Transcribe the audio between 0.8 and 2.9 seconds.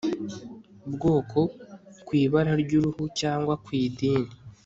bwoko ku ibara ry